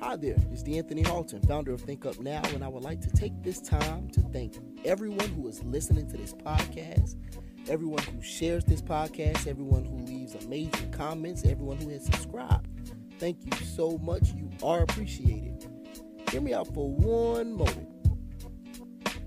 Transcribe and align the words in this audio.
Hi 0.00 0.16
there, 0.16 0.36
it's 0.50 0.62
D'Anthony 0.62 1.02
Halton, 1.02 1.42
founder 1.42 1.72
of 1.72 1.82
Think 1.82 2.06
Up 2.06 2.18
Now, 2.20 2.40
and 2.54 2.64
I 2.64 2.68
would 2.68 2.82
like 2.82 3.02
to 3.02 3.10
take 3.10 3.34
this 3.42 3.60
time 3.60 4.08
to 4.12 4.22
thank 4.32 4.54
everyone 4.82 5.28
who 5.28 5.46
is 5.46 5.62
listening 5.62 6.08
to 6.08 6.16
this 6.16 6.32
podcast, 6.32 7.16
everyone 7.68 8.02
who 8.04 8.22
shares 8.22 8.64
this 8.64 8.80
podcast, 8.80 9.46
everyone 9.46 9.84
who 9.84 9.98
leaves 9.98 10.42
amazing 10.42 10.90
comments, 10.90 11.44
everyone 11.44 11.76
who 11.76 11.90
has 11.90 12.06
subscribed. 12.06 12.66
Thank 13.18 13.44
you 13.44 13.66
so 13.66 13.98
much. 13.98 14.32
You 14.32 14.48
are 14.62 14.84
appreciated. 14.84 15.68
Hear 16.30 16.40
me 16.40 16.54
out 16.54 16.72
for 16.72 16.90
one 16.90 17.52
moment. 17.52 17.88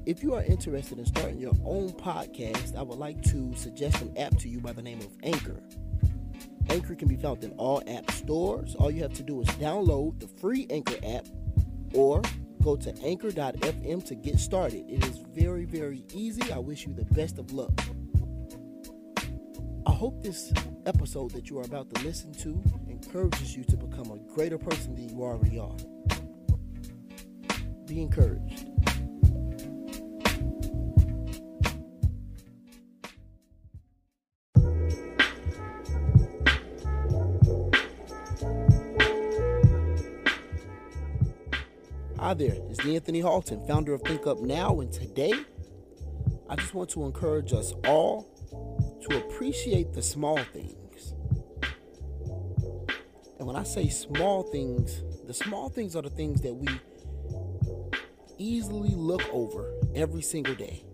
If 0.08 0.24
you 0.24 0.34
are 0.34 0.42
interested 0.42 0.98
in 0.98 1.06
starting 1.06 1.38
your 1.38 1.54
own 1.64 1.92
podcast, 1.92 2.76
I 2.76 2.82
would 2.82 2.98
like 2.98 3.22
to 3.26 3.54
suggest 3.54 4.02
an 4.02 4.18
app 4.18 4.40
to 4.40 4.50
you 4.50 4.60
by 4.60 4.74
the 4.74 4.82
name 4.82 5.02
of 5.02 5.10
Anchor. 5.22 5.62
Anchor 6.74 6.96
can 6.96 7.08
be 7.08 7.16
found 7.16 7.44
in 7.44 7.52
all 7.52 7.84
app 7.86 8.10
stores. 8.10 8.74
All 8.74 8.90
you 8.90 9.04
have 9.04 9.14
to 9.14 9.22
do 9.22 9.42
is 9.42 9.48
download 9.50 10.20
the 10.20 10.28
free 10.28 10.66
Anchor 10.72 10.98
app 11.06 11.28
or 11.94 12.24
go 12.64 12.76
to 12.76 12.92
anchor.fm 13.04 14.04
to 14.08 14.16
get 14.16 14.40
started. 14.40 14.84
It 14.90 15.06
is 15.06 15.20
very, 15.36 15.66
very 15.66 16.04
easy. 16.16 16.52
I 16.52 16.58
wish 16.58 16.88
you 16.88 16.94
the 16.94 17.06
best 17.06 17.38
of 17.38 17.54
luck. 17.54 17.80
I 19.86 19.92
hope 19.92 20.24
this 20.24 20.52
episode 20.88 21.30
that 21.32 21.48
you 21.48 21.60
are 21.60 21.64
about 21.64 21.94
to 21.94 22.04
listen 22.04 22.34
to 22.42 22.60
encourages 22.90 23.56
you 23.56 23.64
to 23.66 23.78
become 23.78 24.10
a 24.10 24.18
greater 24.34 24.58
person 24.58 24.96
than 24.96 25.10
you 25.10 25.24
already 25.24 25.60
are. 25.60 25.78
Be 27.86 28.02
encouraged. 28.02 28.68
Hi 42.24 42.34
there, 42.34 42.56
it's 42.70 42.80
Anthony 42.86 43.20
Halton, 43.20 43.68
founder 43.68 43.94
of 43.94 44.02
Think 44.04 44.26
Up 44.28 44.40
Now, 44.40 44.80
and 44.80 44.90
today 44.90 45.34
I 46.50 46.56
just 46.56 46.74
want 46.74 46.90
to 46.92 47.04
encourage 47.04 47.52
us 47.52 47.74
all 47.86 48.26
to 49.02 49.18
appreciate 49.18 49.92
the 49.92 50.02
small 50.02 50.38
things. 50.38 51.16
And 53.38 53.46
when 53.46 53.58
I 53.58 53.64
say 53.64 53.90
small 53.90 54.44
things, 54.44 55.04
the 55.28 55.34
small 55.34 55.68
things 55.68 55.98
are 55.98 56.02
the 56.02 56.10
things 56.10 56.40
that 56.44 56.54
we 56.54 56.70
easily 58.38 58.96
look 58.96 59.28
over 59.34 59.74
every 59.94 60.22
single 60.22 60.56
day. 60.56 60.86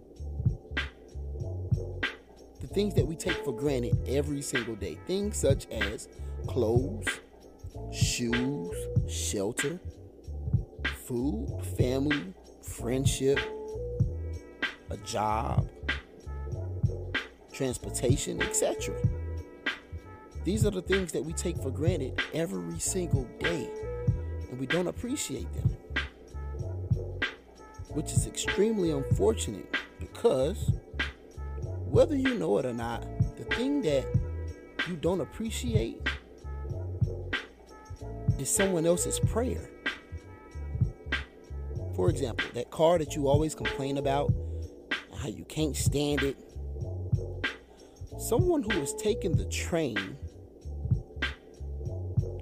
The 2.59 2.67
things 2.73 2.95
that 2.95 3.05
we 3.05 3.16
take 3.16 3.45
for 3.45 3.55
granted 3.55 3.99
every 4.08 4.41
single 4.41 4.75
day. 4.75 4.97
Things 5.05 5.38
such 5.38 5.67
as 5.67 6.08
clothes, 6.47 7.19
shoes, 7.93 8.75
shelter, 9.08 9.80
food, 11.09 11.47
family, 11.75 12.21
friendship, 12.61 13.39
a 14.91 14.97
job, 14.97 15.67
transportation, 17.52 18.39
etc. 18.43 18.93
These 20.43 20.67
are 20.67 20.69
the 20.69 20.83
things 20.83 21.11
that 21.13 21.25
we 21.25 21.33
take 21.33 21.57
for 21.57 21.71
granted 21.71 22.21
every 22.35 22.77
single 22.77 23.23
day, 23.39 23.67
and 24.52 24.59
we 24.59 24.67
don't 24.67 24.85
appreciate 24.85 25.52
them. 25.55 25.75
Which 27.87 28.11
is 28.11 28.27
extremely 28.27 28.91
unfortunate 28.91 29.75
because 29.99 30.73
whether 31.89 32.15
you 32.15 32.35
know 32.35 32.59
it 32.59 32.67
or 32.67 32.73
not, 32.73 33.02
the 33.35 33.45
thing 33.55 33.81
that 33.81 34.05
you 34.87 34.95
don't 34.95 35.21
appreciate 35.21 36.07
is 38.37 38.47
someone 38.47 38.85
else's 38.85 39.19
prayer. 39.19 39.71
For 42.00 42.09
example, 42.09 42.47
that 42.53 42.72
car 42.72 42.97
that 42.97 43.14
you 43.17 43.28
always 43.28 43.53
complain 43.53 43.97
about, 43.97 44.31
how 45.20 45.27
you 45.27 45.43
can't 45.43 45.76
stand 45.76 46.23
it. 46.23 46.37
Someone 48.17 48.64
who 48.64 48.71
is 48.80 48.93
taking 48.93 49.36
the 49.36 49.43
train, 49.43 50.15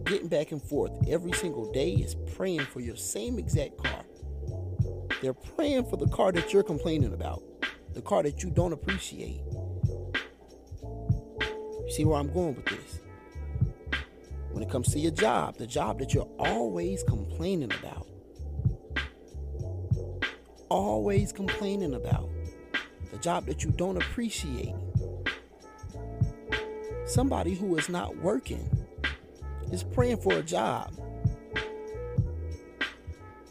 getting 0.05 0.27
back 0.27 0.51
and 0.51 0.61
forth 0.61 0.91
every 1.09 1.31
single 1.31 1.71
day, 1.71 1.93
is 1.93 2.13
praying 2.35 2.67
for 2.67 2.81
your 2.81 2.95
same 2.95 3.39
exact 3.39 3.79
car. 3.79 4.05
They're 5.23 5.33
praying 5.33 5.85
for 5.85 5.97
the 5.97 6.07
car 6.09 6.31
that 6.33 6.53
you're 6.53 6.61
complaining 6.61 7.15
about, 7.15 7.41
the 7.95 8.01
car 8.03 8.21
that 8.21 8.43
you 8.43 8.51
don't 8.51 8.73
appreciate. 8.73 9.41
You 10.83 11.89
see 11.89 12.05
where 12.05 12.19
I'm 12.19 12.31
going 12.31 12.53
with 12.53 12.65
this? 12.65 12.99
When 14.51 14.61
it 14.61 14.69
comes 14.69 14.93
to 14.93 14.99
your 14.99 15.13
job, 15.13 15.57
the 15.57 15.65
job 15.65 15.97
that 15.97 16.13
you're 16.13 16.29
always 16.37 17.01
complaining 17.01 17.73
about 17.73 18.05
always 20.69 21.31
complaining 21.31 21.93
about, 21.93 22.29
the 23.11 23.17
job 23.17 23.45
that 23.45 23.63
you 23.63 23.71
don't 23.71 23.97
appreciate, 23.97 24.73
somebody 27.05 27.53
who 27.53 27.77
is 27.77 27.89
not 27.89 28.15
working 28.17 28.69
is 29.71 29.83
praying 29.83 30.17
for 30.17 30.33
a 30.33 30.43
job. 30.43 30.93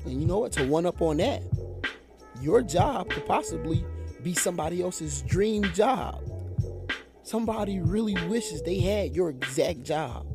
And 0.05 0.21
you 0.21 0.27
know 0.27 0.39
what? 0.39 0.53
To 0.53 0.67
one 0.67 0.87
up 0.87 1.03
on 1.03 1.17
that, 1.17 1.43
your 2.41 2.63
job 2.63 3.11
could 3.11 3.27
possibly 3.27 3.85
be 4.23 4.35
somebody 4.35 4.83
else's 4.83 5.23
dream 5.23 5.65
job. 5.73 6.23
Somebody 7.23 7.81
really 7.81 8.15
wishes 8.29 8.63
they 8.63 8.79
had 8.79 9.15
your 9.17 9.31
exact 9.31 9.83
job. 9.83 10.27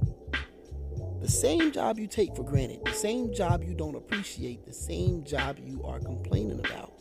The 1.21 1.29
same 1.29 1.71
job 1.71 1.99
you 1.99 2.07
take 2.07 2.35
for 2.35 2.43
granted, 2.43 2.79
the 2.83 2.93
same 2.93 3.31
job 3.31 3.63
you 3.63 3.75
don't 3.75 3.95
appreciate, 3.95 4.65
the 4.65 4.73
same 4.73 5.23
job 5.23 5.59
you 5.63 5.83
are 5.83 5.99
complaining 5.99 6.59
about. 6.59 6.91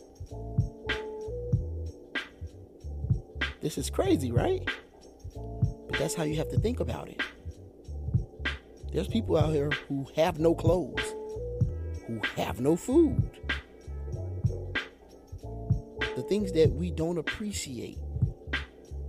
This 3.62 3.78
is 3.78 3.88
crazy, 3.88 4.30
right? 4.30 4.68
But 5.88 5.98
that's 5.98 6.14
how 6.14 6.24
you 6.24 6.36
have 6.36 6.50
to 6.50 6.58
think 6.58 6.80
about 6.80 7.08
it. 7.08 7.22
There's 8.92 9.08
people 9.08 9.38
out 9.38 9.54
here 9.54 9.70
who 9.88 10.06
have 10.16 10.38
no 10.38 10.54
clothes, 10.54 11.14
who 12.06 12.20
have 12.36 12.60
no 12.60 12.76
food. 12.76 13.22
The 16.16 16.22
things 16.28 16.52
that 16.52 16.70
we 16.72 16.90
don't 16.90 17.16
appreciate 17.16 17.96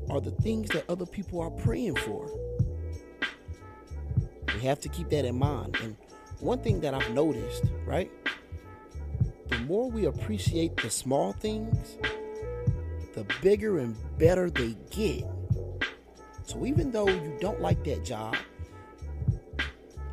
are 0.09 0.21
the 0.21 0.31
things 0.31 0.69
that 0.69 0.89
other 0.89 1.05
people 1.05 1.41
are 1.41 1.51
praying 1.51 1.95
for. 1.97 2.29
Have 4.61 4.79
to 4.81 4.89
keep 4.89 5.09
that 5.09 5.25
in 5.25 5.39
mind. 5.39 5.75
And 5.81 5.95
one 6.39 6.59
thing 6.59 6.81
that 6.81 6.93
I've 6.93 7.09
noticed, 7.11 7.63
right? 7.85 8.11
The 9.47 9.57
more 9.59 9.89
we 9.89 10.05
appreciate 10.05 10.77
the 10.77 10.89
small 10.89 11.33
things, 11.33 11.97
the 13.13 13.25
bigger 13.41 13.79
and 13.79 13.95
better 14.19 14.51
they 14.51 14.77
get. 14.91 15.25
So 16.43 16.65
even 16.65 16.91
though 16.91 17.07
you 17.07 17.37
don't 17.41 17.59
like 17.59 17.83
that 17.85 18.05
job, 18.05 18.37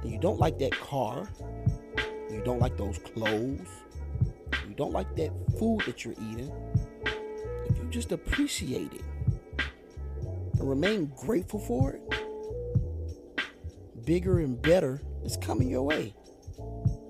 you 0.02 0.18
don't 0.18 0.40
like 0.40 0.58
that 0.60 0.72
car, 0.72 1.28
you 2.30 2.40
don't 2.42 2.58
like 2.58 2.78
those 2.78 2.96
clothes, 2.98 3.68
you 4.66 4.74
don't 4.76 4.92
like 4.92 5.14
that 5.16 5.30
food 5.58 5.82
that 5.84 6.06
you're 6.06 6.14
eating, 6.14 6.50
if 7.68 7.76
you 7.76 7.84
just 7.90 8.12
appreciate 8.12 8.92
it 8.94 9.04
and 10.58 10.68
remain 10.68 11.12
grateful 11.16 11.60
for 11.60 11.92
it, 11.92 12.27
bigger 14.08 14.38
and 14.38 14.62
better 14.62 15.02
is 15.22 15.36
coming 15.36 15.68
your 15.68 15.82
way. 15.82 16.14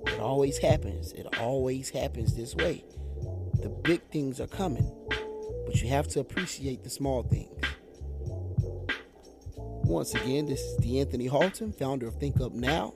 It 0.08 0.18
always 0.18 0.58
happens. 0.58 1.12
It 1.12 1.28
always 1.38 1.90
happens 1.90 2.34
this 2.34 2.56
way. 2.56 2.84
The 3.62 3.68
big 3.68 4.02
things 4.10 4.40
are 4.40 4.48
coming, 4.48 4.90
but 5.64 5.80
you 5.80 5.88
have 5.90 6.08
to 6.08 6.18
appreciate 6.18 6.82
the 6.82 6.90
small 6.90 7.22
things. 7.22 7.54
Once 9.56 10.12
again, 10.12 10.46
this 10.46 10.60
is 10.60 10.76
D'Anthony 10.78 11.26
Halton, 11.26 11.72
founder 11.72 12.08
of 12.08 12.16
Think 12.16 12.40
Up 12.40 12.52
Now. 12.52 12.94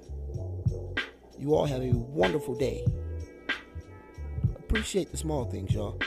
You 1.39 1.55
all 1.55 1.67
have 1.67 1.83
a 1.83 1.93
wonderful 1.93 2.57
day. 2.57 2.85
Appreciate 4.57 5.13
the 5.13 5.17
small 5.17 5.45
things, 5.45 5.73
y'all. 5.73 6.01